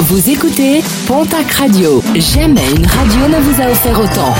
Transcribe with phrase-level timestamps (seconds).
[0.00, 2.02] Vous écoutez Pontac Radio.
[2.16, 4.34] Jamais une radio ne vous a offert autant.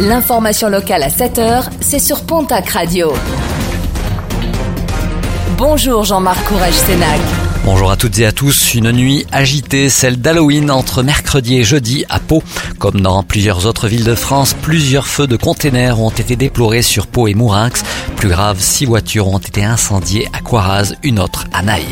[0.00, 3.12] L'information locale à 7h, c'est sur Pontac Radio.
[5.58, 7.20] Bonjour Jean-Marc Courage Sénac.
[7.64, 8.74] Bonjour à toutes et à tous.
[8.74, 12.42] Une nuit agitée, celle d'Halloween entre mercredi et jeudi à Pau.
[12.78, 17.06] Comme dans plusieurs autres villes de France, plusieurs feux de containers ont été déplorés sur
[17.06, 17.82] Pau et Mourinx.
[18.16, 21.84] Plus grave, six voitures ont été incendiées à Coiraz, une autre à Naï.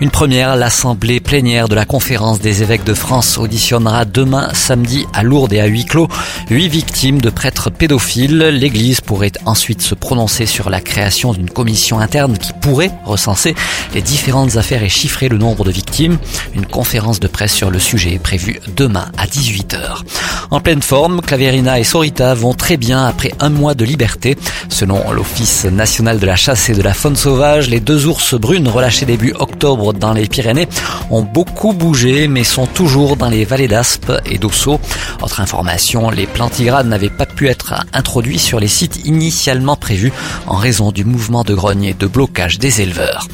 [0.00, 5.24] Une première, l'Assemblée plénière de la Conférence des évêques de France auditionnera demain samedi à
[5.24, 6.06] Lourdes et à huis clos
[6.50, 8.38] huit victimes de prêtres pédophiles.
[8.38, 13.56] L'Église pourrait ensuite se prononcer sur la création d'une commission interne qui pourrait recenser
[13.92, 16.18] les différentes affaires et chiffrer le nombre de victimes.
[16.54, 20.04] Une conférence de presse sur le sujet est prévue demain à 18h.
[20.52, 24.38] En pleine forme, Claverina et Sorita vont très bien après un mois de liberté.
[24.68, 28.68] Selon l'Office national de la chasse et de la faune sauvage, les deux ours brunes
[28.68, 30.68] relâchées début octobre dans les Pyrénées
[31.10, 34.80] ont beaucoup bougé mais sont toujours dans les vallées d'Aspe et d'Ossau.
[35.22, 40.12] Autre information, les plantigrades n'avaient pas pu être introduits sur les sites initialement prévus
[40.46, 43.26] en raison du mouvement de grogne et de blocage des éleveurs.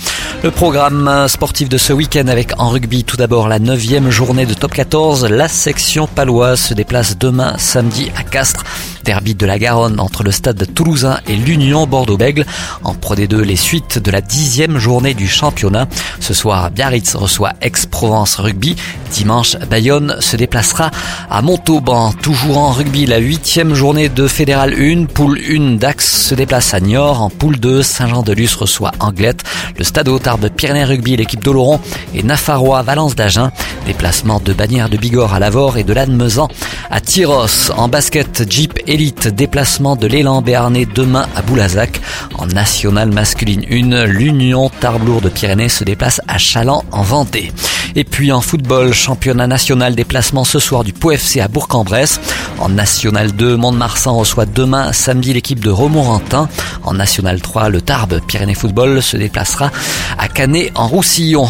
[0.42, 4.54] Le programme sportif de ce week-end avec en rugby tout d'abord la neuvième journée de
[4.54, 5.26] top 14.
[5.30, 8.64] La section paloise se déplace demain samedi à Castres.
[9.04, 12.46] Derby de la Garonne entre le stade toulousain et l'Union Bordeaux-Bègle.
[12.82, 15.86] En Pro D2, les suites de la dixième journée du championnat.
[16.20, 18.76] Ce soir, Biarritz reçoit Aix-Provence Rugby.
[19.12, 20.90] Dimanche, Bayonne se déplacera
[21.30, 22.12] à Montauban.
[22.12, 25.04] Toujours en rugby, la huitième journée de Fédéral 1.
[25.04, 27.20] Poule 1 Dax se déplace à Niort.
[27.20, 29.44] En poule 2, Saint-Jean-de-Luz reçoit Anglette.
[29.78, 31.80] Le stade Tarbes Pyrénées Rugby, l'équipe d'Oloron
[32.14, 33.52] et Nafarois Valence d'Agen.
[33.86, 36.48] Déplacement de Bagnères de Bigorre à Lavore et de Lannemezan
[36.90, 37.70] à Tyros.
[37.76, 42.00] En basket, Jeep Elite, déplacement de l'élan béarnais demain à Boulazac.
[42.38, 47.50] En nationale masculine 1, l'Union Tarbes de Pyrénées se déplace à Chaland en Vendée.
[47.96, 52.20] Et puis en football, championnat national déplacement ce soir du Pau FC à Bourg-en-Bresse.
[52.60, 56.48] En National 2, Mont-de-Marsan reçoit demain samedi l'équipe de Romorantin.
[56.84, 59.72] En National 3, le Tarbes Pyrénées Football se déplacera
[60.18, 61.48] à Canet en Roussillon.